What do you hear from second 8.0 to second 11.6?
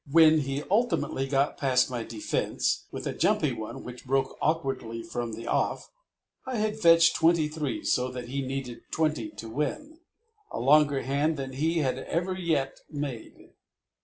that he needed twenty to win, a longer hand than